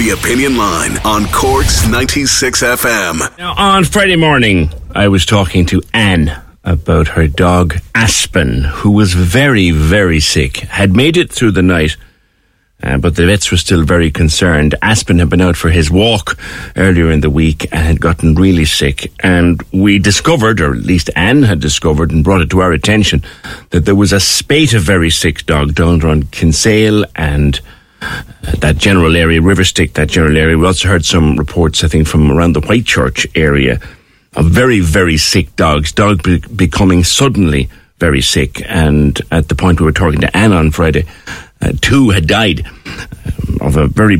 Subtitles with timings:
[0.00, 3.36] The Opinion Line on Cork's 96 FM.
[3.36, 9.12] Now, on Friday morning, I was talking to Anne about her dog Aspen, who was
[9.12, 11.98] very, very sick, had made it through the night.
[12.82, 14.74] Uh, but the vets were still very concerned.
[14.80, 16.38] Aspen had been out for his walk
[16.76, 19.12] earlier in the week and had gotten really sick.
[19.22, 23.22] And we discovered, or at least Anne had discovered and brought it to our attention,
[23.68, 27.60] that there was a spate of very sick dogs down around Kinsale and
[28.58, 30.56] that general area, Riverstick, that general area.
[30.56, 33.80] We also heard some reports, I think, from around the Whitechurch area
[34.34, 38.62] of very, very sick dogs, dogs be- becoming suddenly very sick.
[38.66, 41.04] And at the point we were talking to Anne on Friday,
[41.60, 44.16] uh, two had died um, of a very,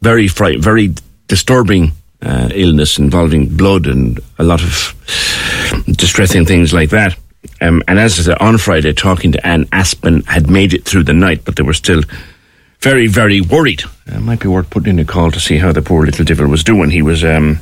[0.00, 0.94] very, fright, very
[1.26, 1.92] disturbing
[2.22, 4.94] uh, illness involving blood and a lot of
[5.86, 7.16] distressing things like that.
[7.60, 11.04] Um, and as I said, on Friday, talking to Anne, Aspen had made it through
[11.04, 12.02] the night, but they were still
[12.80, 13.82] very, very worried.
[14.06, 16.46] It might be worth putting in a call to see how the poor little devil
[16.46, 16.90] was doing.
[16.90, 17.60] He was um,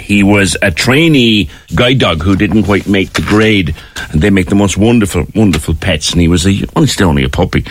[0.00, 3.74] he was a trainee guide dog who didn't quite make the grade,
[4.10, 6.12] and they make the most wonderful, wonderful pets.
[6.12, 7.64] And he was a, only still only a puppy,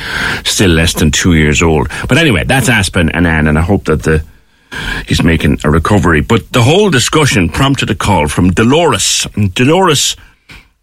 [0.44, 1.90] still less than two years old.
[2.08, 4.24] But anyway, that's Aspen and Anne, and I hope that the
[5.08, 6.22] he's making a recovery.
[6.22, 9.28] But the whole discussion prompted a call from Dolores.
[9.36, 10.16] And Dolores,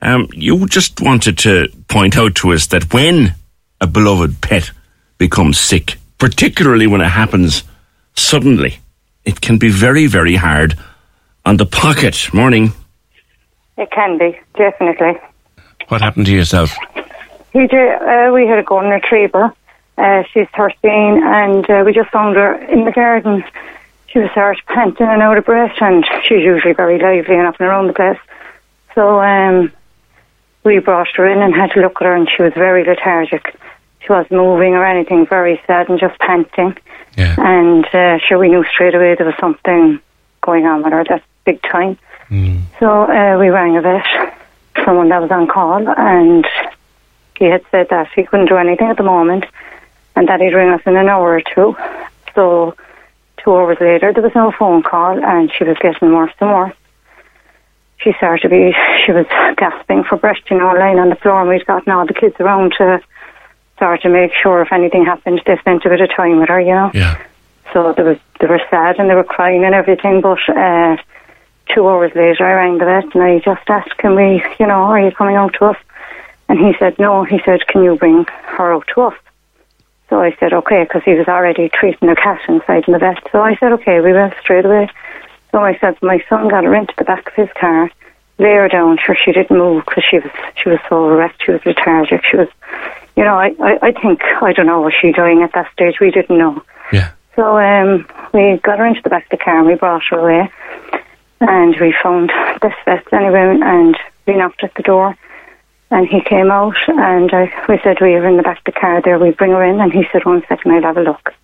[0.01, 3.35] um, you just wanted to point out to us that when
[3.81, 4.71] a beloved pet
[5.21, 7.63] becomes sick, particularly when it happens
[8.17, 8.81] suddenly,
[9.25, 10.77] it can be very, very hard
[11.45, 12.33] on the pocket.
[12.33, 12.73] Morning.
[13.77, 15.21] It can be, definitely.
[15.89, 16.75] What happened to yourself?
[17.55, 19.53] We, uh, we had a golden retriever.
[19.99, 23.45] Uh, she's 13, and uh, we just found her in the garden.
[24.07, 27.47] She was sort of panting and out of breath, and she's usually very lively and
[27.47, 28.19] up and around the place.
[28.95, 29.71] So um,
[30.65, 33.55] we brought her in and had to look at her, and she was very lethargic.
[34.01, 36.77] She wasn't moving or anything, very sad and just panting.
[37.17, 37.35] Yeah.
[37.39, 40.01] And uh, sure, we knew straight away there was something
[40.41, 41.05] going on with her.
[41.09, 41.99] That's big time.
[42.79, 44.07] So uh, we rang a vet,
[44.85, 46.47] someone that was on call, and
[47.39, 49.45] he had said that he couldn't do anything at the moment
[50.15, 51.77] and that he'd ring us in an hour or two.
[52.35, 52.77] So
[53.43, 56.75] two hours later, there was no phone call and she was getting worse and worse.
[57.99, 58.75] She started to be,
[59.05, 62.07] she was gasping for breath, you know, lying on the floor, and we'd gotten all
[62.07, 63.01] the kids around to
[63.81, 66.61] start to make sure if anything happened, they spent a bit of time with her,
[66.61, 66.91] you know.
[66.93, 67.17] Yeah.
[67.73, 70.21] So they was they were sad and they were crying and everything.
[70.21, 70.99] But uh,
[71.75, 74.83] two hours later, I rang the vet and I just asked, "Can we, you know,
[74.93, 75.79] are you coming out to us?"
[76.51, 79.15] And he said, "No." He said, "Can you bring her out to us?"
[80.11, 83.27] So I said, "Okay," because he was already treating a cat inside in the vet.
[83.33, 84.91] So I said, "Okay." We went straight away.
[85.53, 87.91] So I said, "My son got her into the back of his car."
[88.39, 88.99] Lay her down.
[89.05, 91.43] Sure, she didn't move because she was she was so wrecked.
[91.45, 92.25] She was lethargic.
[92.25, 92.49] She was,
[93.21, 96.01] you know, I, I I think I don't know was she dying at that stage.
[96.01, 96.63] We didn't know.
[96.91, 97.11] Yeah.
[97.37, 100.19] So um, we got her into the back of the car and we brought her
[100.19, 100.51] away.
[101.41, 102.33] And we found
[102.63, 103.95] this vet anyway and
[104.27, 105.17] we knocked at the door.
[105.91, 108.81] And he came out and I, we said we were in the back of the
[108.81, 109.81] car there, we bring her in.
[109.81, 111.35] And he said, one second, I'll have a look.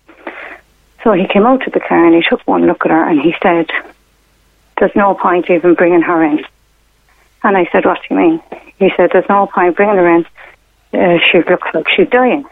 [1.03, 3.21] So he came out to the car and he took one look at her and
[3.21, 3.69] he said,
[4.79, 6.43] there's no point even bringing her in.
[7.43, 8.41] And I said, what do you mean?
[8.79, 10.25] He said, there's no point bringing her in.
[10.93, 12.45] Uh, she looks like she's dying.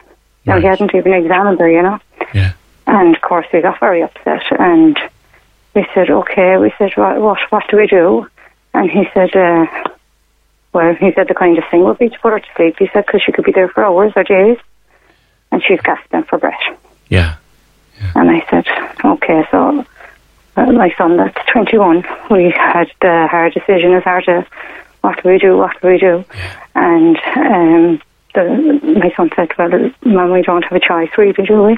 [0.45, 1.99] Now, he hadn't even examined her, you know.
[2.33, 2.53] Yeah.
[2.85, 4.43] And of course, we got very upset.
[4.59, 4.97] And
[5.73, 6.57] we said, okay.
[6.57, 8.27] We said, what, what, what do we do?
[8.73, 9.65] And he said, uh,
[10.73, 12.75] well, he said the kind of thing would be to put her to sleep.
[12.77, 14.57] He said, because she could be there for hours or days.
[15.51, 16.59] And she's gasping for breath.
[17.09, 17.37] Yeah.
[18.13, 18.67] And I said,
[19.03, 19.47] okay.
[19.49, 19.85] So
[20.57, 24.45] uh, my son, that's 21, we had the hard decision as hard to,
[25.01, 25.57] what do we do?
[25.57, 26.25] What do we do?
[26.75, 28.01] And um,
[28.35, 31.77] the, my son said, well, Mum, we don't have a choice, really, do we?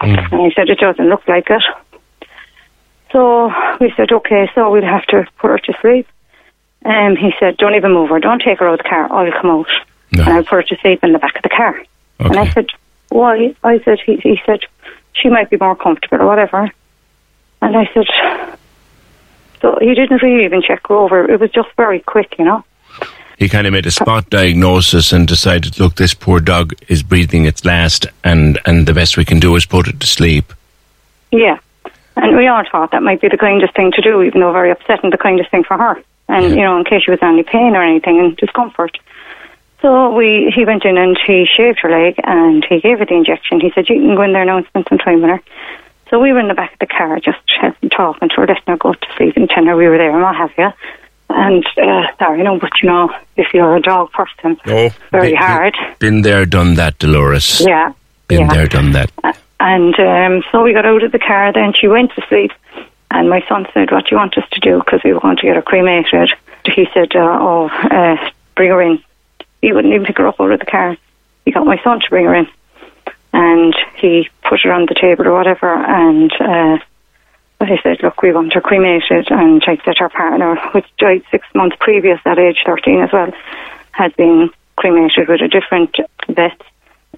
[0.00, 1.62] And I said, it doesn't look like it.
[3.12, 6.06] So we said, okay, so we'll have to put her to sleep.
[6.84, 8.20] Um, he said, don't even move her.
[8.20, 9.10] Don't take her out of the car.
[9.10, 9.68] I'll come out.
[10.12, 10.24] No.
[10.24, 11.82] And I'll put her to sleep in the back of the car.
[12.18, 12.66] And I said,
[13.08, 13.54] why?
[13.62, 14.60] I said, he, he said,
[15.12, 16.70] she might be more comfortable or whatever.
[17.62, 18.06] And I said,
[19.62, 21.30] so he didn't really even check her over.
[21.30, 22.64] It was just very quick, you know.
[23.44, 27.44] He kind of made a spot diagnosis and decided, look, this poor dog is breathing
[27.44, 30.54] its last, and, and the best we can do is put it to sleep.
[31.30, 31.58] Yeah.
[32.16, 34.70] And we all thought that might be the kindest thing to do, even though very
[34.70, 36.02] upsetting, the kindest thing for her.
[36.26, 38.96] And, you know, in case she was in any pain or anything and discomfort.
[39.82, 43.12] So we, he went in and he shaved her leg and he gave her the
[43.12, 43.60] injection.
[43.60, 45.42] He said, you can go in there now and spend some time with her.
[46.08, 47.40] So we were in the back of the car just
[47.94, 50.22] talking to her, letting her go to sleep and telling her we were there and
[50.22, 50.72] what have you.
[51.36, 55.36] And, uh, sorry, you know, but you know, if you're a dog person, very Been-
[55.36, 55.74] hard.
[55.98, 57.60] Been there, done that, Dolores.
[57.60, 57.92] Yeah.
[58.28, 58.54] Been yeah.
[58.54, 59.10] there, done that.
[59.58, 61.52] And um, so we got out of the car.
[61.52, 62.52] Then she went to sleep,
[63.10, 65.36] and my son said, "What do you want us to do?" Because we were going
[65.36, 66.30] to get her cremated.
[66.64, 68.16] He said, uh, "Oh, uh,
[68.56, 69.02] bring her in."
[69.60, 70.96] He wouldn't even pick her up out of the car.
[71.44, 72.46] He got my son to bring her in,
[73.32, 76.32] and he put her on the table or whatever, and.
[76.40, 76.78] Uh,
[77.64, 79.30] he said, look, we want her cremated.
[79.30, 83.32] And I said her partner, which died six months previous, at age 13 as well,
[83.92, 85.96] had been cremated with a different
[86.28, 86.60] vet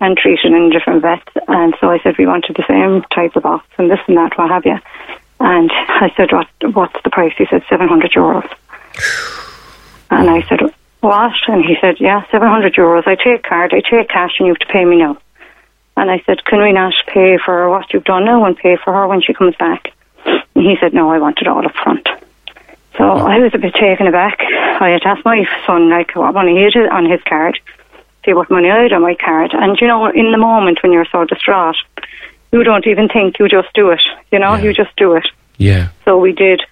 [0.01, 1.33] and treated in different vets.
[1.49, 4.37] And so I said, we wanted the same type of box and this and that,
[4.37, 4.79] what have you.
[5.41, 7.35] And I said, what, what's the price?
[7.37, 8.51] He said, 700 euros.
[10.11, 10.61] And I said,
[11.01, 11.33] what?
[11.49, 13.07] And he said, yeah, 700 euros.
[13.07, 15.19] I take card, I take cash, and you have to pay me now.
[15.97, 18.93] And I said, can we not pay for what you've done now and pay for
[18.93, 19.93] her when she comes back?
[20.57, 22.09] And he said, no, I want it all up front.
[22.97, 24.39] So I was a bit taken aback.
[24.41, 27.59] I had asked my son, like, what money he had on his card,
[28.25, 29.53] see what money I had on my card.
[29.53, 31.77] And, you know, in the moment when you're so distraught,
[32.53, 34.01] you don't even think, you just do it.
[34.33, 34.63] You know, Yeah.
[34.63, 35.27] you just do it.
[35.59, 35.89] Yeah.
[36.07, 36.63] So we did.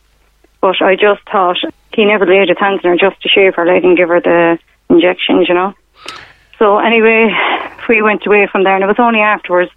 [0.63, 1.59] But I just thought
[1.93, 4.21] he never laid his hands on her just to shave her leg and give her
[4.21, 4.59] the
[4.89, 5.75] injections, you know.
[6.59, 7.31] So anyway,
[7.87, 9.71] we went away from there, and it was only afterwards,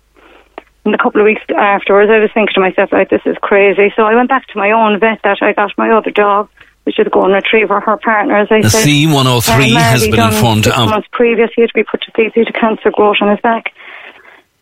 [0.87, 3.91] in a couple of weeks afterwards, I was thinking to myself, like, this is crazy.
[3.95, 6.49] So I went back to my own vet that I got my other dog,
[6.83, 8.63] which is a golden retriever, her partner, as I said.
[8.63, 8.87] The said.
[8.87, 10.89] C103 Um, has been informed Six of.
[10.89, 13.39] months previous, he had to be put to sleep due to cancer growth on his
[13.41, 13.73] back.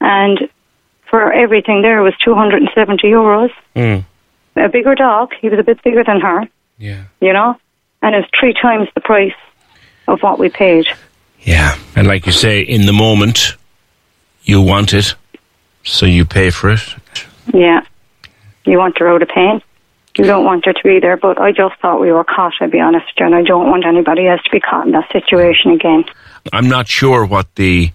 [0.02, 0.50] And
[1.10, 3.52] for everything there was 270 euros.
[4.58, 6.48] A bigger dog, he was a bit bigger than her
[6.80, 7.04] Yeah.
[7.22, 7.58] you know,
[8.02, 9.34] and it's three times the price
[10.08, 10.88] of what we paid.
[11.42, 11.76] Yeah.
[11.96, 13.56] And like you say, in the moment,
[14.44, 15.16] you want it,
[15.86, 16.96] so you pay for it.
[17.54, 17.86] Yeah,
[18.66, 19.62] you want her out of pain.
[20.18, 22.54] You don't want her to be there, but I just thought we were caught.
[22.62, 24.94] I'll be honest, with you, and I don't want anybody else to be caught in
[24.94, 26.06] that situation again.
[26.54, 27.92] I'm not sure what the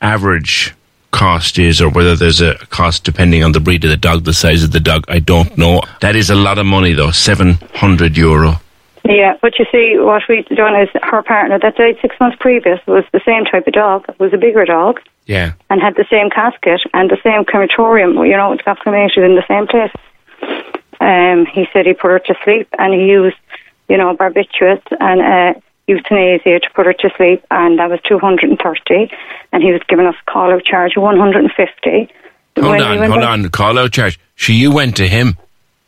[0.00, 0.74] average
[1.10, 4.34] cost is or whether there's a cost depending on the breed of the dog, the
[4.34, 5.04] size of the dog.
[5.08, 5.80] I don't know.
[6.02, 8.60] That is a lot of money though, 700 euro.
[9.08, 12.80] Yeah, but you see, what we've done is her partner that died six months previous
[12.86, 14.04] was the same type of dog.
[14.08, 15.52] It was a bigger dog Yeah.
[15.70, 18.14] and had the same casket and the same crematorium.
[18.24, 19.92] You know, it got cremated in the same place.
[21.00, 23.36] Um, he said he put her to sleep and he used,
[23.88, 29.10] you know, barbiturates and uh, euthanasia to put her to sleep, and that was 230.
[29.52, 31.90] And he was giving us a call out charge of 150.
[31.90, 32.08] Hold
[32.56, 33.48] When we on, hold in- on.
[33.50, 34.18] Call out charge.
[34.34, 35.36] She, you went to him.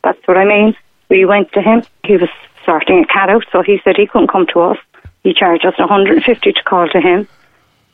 [0.03, 0.75] That's what I mean.
[1.09, 1.81] We went to him.
[2.05, 2.29] He was
[2.69, 4.77] sorting a cat out, so he said he couldn't come to us.
[5.23, 7.27] He charged us 150 to call to him.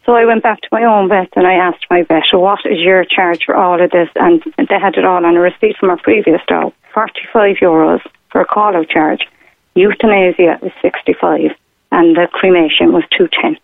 [0.05, 2.79] So I went back to my own vet and I asked my vet, what is
[2.79, 4.09] your charge for all of this?
[4.15, 6.73] And they had it all on a receipt from our previous dog.
[6.93, 8.01] 45 euros
[8.31, 9.21] for a call out charge.
[9.75, 11.51] Euthanasia was 65
[11.91, 13.57] and the cremation was 210.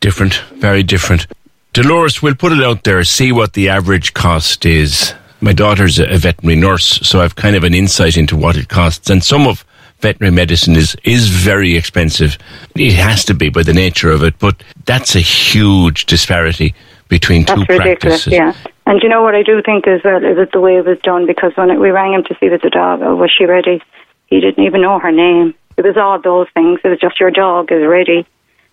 [0.00, 1.26] Different, very different.
[1.72, 5.14] Dolores, we'll put it out there, see what the average cost is.
[5.40, 9.10] My daughter's a veterinary nurse, so I've kind of an insight into what it costs.
[9.10, 9.64] And some of
[10.00, 12.38] veterinary medicine is, is very expensive.
[12.76, 16.74] It has to be by the nature of it, but that's a huge disparity
[17.08, 18.32] between two That's ridiculous, practices.
[18.32, 18.54] yeah.
[18.86, 20.98] And you know what I do think as well is it the way it was
[21.02, 23.44] done because when it, we rang him to see with the dog, oh, was she
[23.44, 23.82] ready?
[24.26, 25.54] He didn't even know her name.
[25.76, 26.80] It was all those things.
[26.84, 28.26] It was just your dog is ready.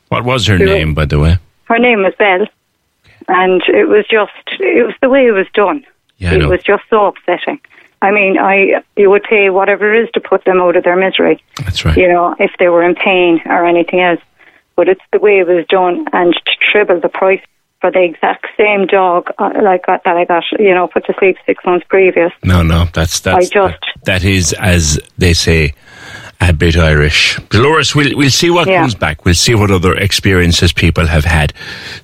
[0.10, 1.38] What was her She name, by the way?
[1.66, 2.48] Her name was Belle,
[3.28, 5.86] and it was just it was the way it was done.
[6.18, 7.60] Yeah, it was just so upsetting.
[8.02, 10.96] I mean, I you would pay whatever it is to put them out of their
[10.96, 11.44] misery.
[11.64, 11.98] That's right.
[11.98, 14.20] You know, if they were in pain or anything else.
[14.76, 17.40] But it's the way it was done, and to triple the price
[17.80, 21.14] for the exact same dog uh, like that that I got, you know, put to
[21.18, 22.32] sleep six months previous.
[22.44, 25.74] No, no, that's that's I just- that, that is as they say
[26.42, 27.40] a bit Irish.
[27.50, 28.82] Dolores, we'll we'll see what Yeah.
[28.82, 29.24] comes back.
[29.24, 31.54] We'll see what other experiences people have had.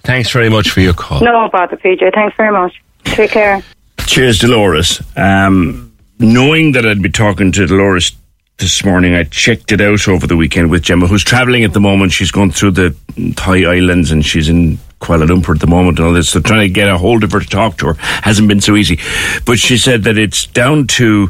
[0.03, 1.19] Thanks very much for your call.
[1.19, 2.13] No bother, PJ.
[2.13, 2.73] Thanks very much.
[3.03, 3.61] Take care.
[4.07, 5.01] Cheers, Dolores.
[5.15, 8.11] Um, knowing that I'd be talking to Dolores
[8.57, 11.79] this morning, I checked it out over the weekend with Gemma, who's travelling at the
[11.79, 12.11] moment.
[12.11, 12.95] She's going through the
[13.37, 16.29] Thai Islands and she's in Kuala Lumpur at the moment and all this.
[16.29, 18.75] So trying to get a hold of her to talk to her hasn't been so
[18.75, 18.99] easy.
[19.45, 21.29] But she said that it's down to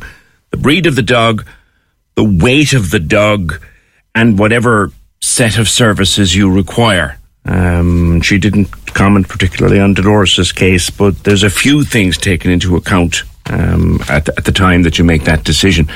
[0.49, 1.45] the breed of the dog,
[2.15, 3.61] the weight of the dog,
[4.15, 7.19] and whatever set of services you require.
[7.45, 12.75] Um, she didn't comment particularly on Dolores's case, but there's a few things taken into
[12.75, 15.89] account um, at, at the time that you make that decision.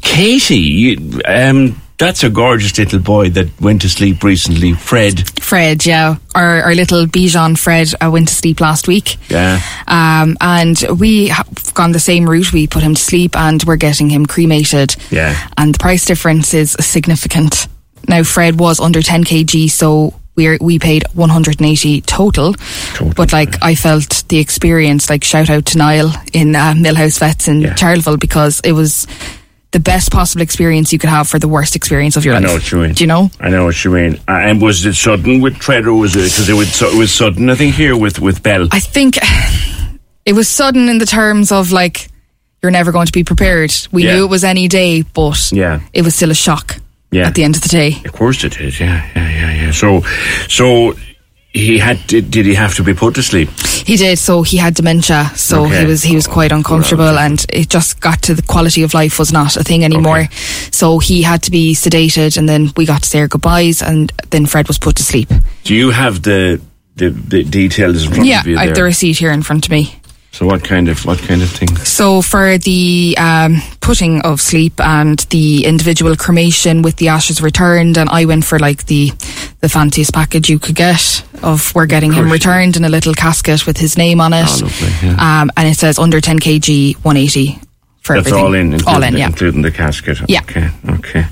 [0.00, 4.72] Katie, you, um, that's a gorgeous little boy that went to sleep recently.
[4.72, 5.28] Fred.
[5.42, 9.16] Fred, yeah, our, our little Bichon Fred uh, went to sleep last week.
[9.28, 9.60] Yeah.
[9.86, 12.52] Um, and we have gone the same route.
[12.52, 14.94] We put him to sleep and we're getting him cremated.
[15.10, 15.36] Yeah.
[15.56, 17.66] And the price difference is significant.
[18.08, 22.54] Now, Fred was under 10 kg, so we we paid 180 total.
[22.94, 25.10] Total, but like I felt the experience.
[25.10, 27.74] Like shout out to Niall in uh, Millhouse Vets in Yeah.
[27.74, 29.06] Charleville because it was
[29.72, 32.44] the best possible experience you could have for the worst experience of your life.
[32.44, 32.92] I know what you mean.
[32.94, 33.30] Do you know?
[33.38, 34.14] I know what you mean.
[34.26, 36.96] Uh, and was it sudden with Fred or was it because it was, so- it
[36.98, 37.50] was sudden?
[37.50, 38.68] I think here with with Belle.
[38.72, 39.18] I think
[40.24, 42.08] it was sudden in the terms of like
[42.62, 43.72] you're never going to be prepared.
[43.92, 44.14] We Yeah.
[44.16, 45.80] knew it was any day, but Yeah.
[45.92, 46.76] it was still a shock.
[47.10, 47.26] Yeah.
[47.26, 47.96] At the end of the day.
[48.04, 48.78] Of course it is.
[48.80, 49.72] Yeah, yeah, yeah, yeah.
[49.72, 50.02] So,
[50.48, 50.94] so
[51.52, 51.98] he had.
[52.06, 53.48] Did, did he have to be put to sleep?
[53.86, 55.80] He did, so he had dementia, so Okay.
[55.80, 59.18] he was he was quite uncomfortable, and it just got to the quality of life
[59.18, 60.18] was not a thing anymore.
[60.20, 60.34] Okay.
[60.70, 64.12] So he had to be sedated, and then we got to say our goodbyes, and
[64.30, 65.30] then Fred was put to sleep.
[65.64, 66.60] Do you have the
[66.96, 69.64] the, the details in front yeah, of you I have the receipt here in front
[69.66, 69.94] of me.
[70.32, 71.74] so what kind of what kind of thing?
[71.78, 77.96] So for the um, putting of sleep and the individual cremation with the ashes returned,
[77.96, 79.12] and I went for like the
[79.60, 83.66] the fanciest package you could get of we're getting him returned in a little casket
[83.66, 85.40] with his name on it, Oh, lovely, yeah.
[85.42, 87.58] um, and it says under 10 kg 180
[88.02, 88.44] for That's everything.
[88.46, 89.26] all in, including, all in, the, yeah.
[89.26, 90.18] including the casket.
[90.28, 90.40] Yeah.
[90.42, 90.70] Okay.
[90.90, 91.24] Okay.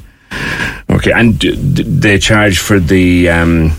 [0.91, 1.13] Okay.
[1.13, 3.73] And d- d- they charge for the um,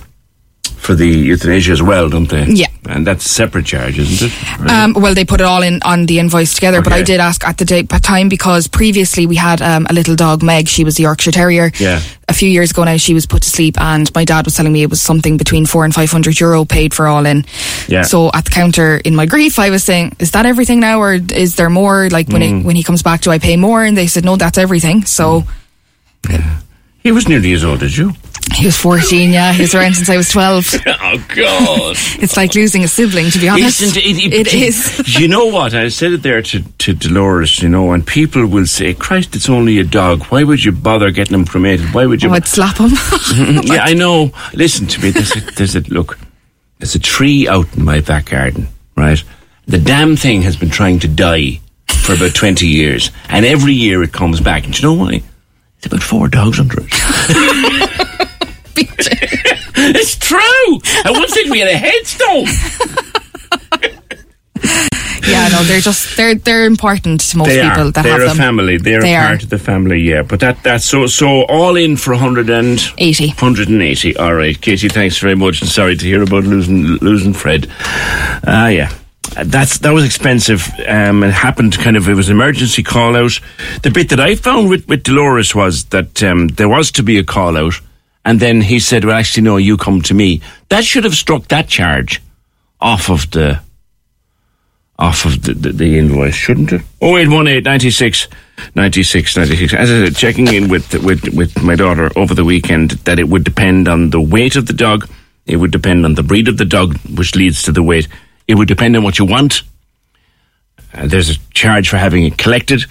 [0.78, 2.46] for the euthanasia as well, don't they?
[2.46, 2.68] Yeah.
[2.90, 4.60] And that's a separate charge, isn't it?
[4.60, 4.72] Right?
[4.72, 7.46] Um, well, they put it all in on the invoice together, but I did ask
[7.46, 7.66] at the
[8.02, 10.68] time because previously we had um, a little dog, Meg.
[10.68, 11.72] She was a Yorkshire Terrier.
[11.80, 12.02] Yeah.
[12.30, 14.74] A few years ago now, she was put to sleep, and my dad was telling
[14.74, 17.46] me it was something between four and five hundred euro paid for all in.
[17.88, 18.02] Yeah.
[18.04, 21.14] So at the counter, in my grief, I was saying, "Is that everything now, or
[21.14, 22.10] is there more?
[22.10, 22.60] Like when Mm.
[22.60, 25.06] he when he comes back, do I pay more?" And they said, "No, that's everything."
[25.06, 25.46] So
[27.04, 28.14] he was nearly as old as you.
[28.54, 29.32] He was fourteen.
[29.32, 30.66] Yeah, he was around since I was twelve.
[30.88, 31.96] Oh God.
[32.20, 33.82] It's like losing a sibling, to be honest.
[33.82, 34.34] Isn't it?
[34.34, 35.20] it is.
[35.20, 35.74] you know what?
[35.74, 39.50] I said it there to, to Dolores, you know, and people will say, Christ, it's
[39.50, 40.24] only a dog.
[40.26, 41.94] Why would you bother getting him cremated?
[41.94, 42.30] Why would you?
[42.30, 42.92] Oh, I'd slap him.
[43.64, 44.32] yeah, I know.
[44.54, 45.12] Listen to me.
[45.12, 46.18] There's a, there's a look.
[46.80, 49.24] There's a tree out in my back garden, right?
[49.68, 54.02] The damn thing has been trying to die for about twenty years, and every year
[54.04, 54.66] it comes back.
[54.66, 55.22] And do you know why?
[55.78, 58.07] It's about four dogs under it.
[59.78, 60.40] it's true.
[61.06, 62.46] I once said we had a headstone.
[65.28, 67.92] Yeah, no, they're just they're they're important to most They people are.
[67.92, 68.38] that They're have a them.
[68.38, 68.78] family.
[68.78, 69.28] They're They a are.
[69.28, 70.00] part of the family.
[70.00, 73.28] Yeah, but that that's so so all in for 180.
[73.28, 74.18] 180.
[74.18, 74.88] All right, Katie.
[74.88, 77.68] Thanks very much, and sorry to hear about losing losing Fred.
[77.80, 78.92] Ah, yeah.
[79.44, 80.68] That's that was expensive.
[80.88, 82.08] Um, it happened kind of.
[82.08, 83.38] It was an emergency call out.
[83.84, 87.18] The bit that I found with, with Dolores was that um, there was to be
[87.18, 87.80] a call out,
[88.28, 89.56] and then he said, "Well, actually, no.
[89.56, 92.22] You come to me." That should have struck that charge
[92.82, 93.62] off of the
[95.00, 96.82] off of the, the, the invoice, shouldn't it?
[97.02, 98.28] Oh eight one eight ninety six
[98.76, 99.74] ninety six ninety six.
[99.74, 103.30] As I said, checking in with with with my daughter over the weekend, that it
[103.30, 105.10] would depend on the weight of the dog.
[105.46, 108.10] It would depend on the breed of the dog, which leads to the weight.
[108.46, 109.62] It would depend on what you want.
[110.94, 112.84] Uh, there's a charge for having it collected.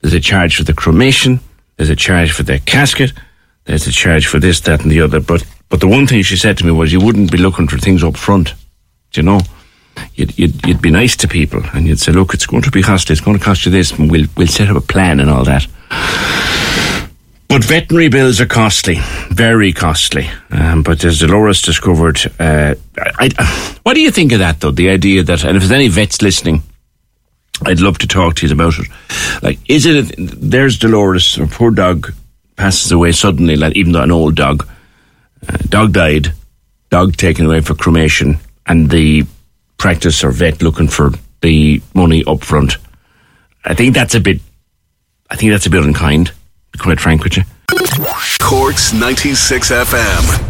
[0.00, 1.38] There's a charge for the cremation.
[1.76, 3.12] There's a charge for the casket.
[3.70, 5.20] There's a charge for this, that, and the other.
[5.20, 7.78] But but the one thing she said to me was, you wouldn't be looking for
[7.78, 8.54] things up front.
[9.12, 9.40] Do you know?
[10.14, 12.82] You'd, you'd, you'd be nice to people and you'd say, look, it's going to be
[12.82, 15.30] costly, it's going to cost you this, and we'll, we'll set up a plan and
[15.30, 15.68] all that.
[17.46, 18.96] But veterinary bills are costly,
[19.30, 20.28] very costly.
[20.50, 24.72] Um, but as Dolores discovered, uh, I, I, what do you think of that, though?
[24.72, 26.64] The idea that, and if there's any vets listening,
[27.64, 28.88] I'd love to talk to you about it.
[29.44, 32.12] Like, is it, a, there's Dolores, her poor dog
[32.60, 34.68] passes away suddenly, like, even though an old dog.
[35.48, 36.34] Uh, dog died,
[36.90, 38.36] dog taken away for cremation,
[38.66, 39.24] and the
[39.78, 42.76] practice or vet looking for the money up front.
[43.64, 44.42] I think that's a bit,
[45.30, 46.32] I think that's a bit unkind, to
[46.72, 47.44] be quite frank with you.
[48.38, 50.49] Corks 96 FM.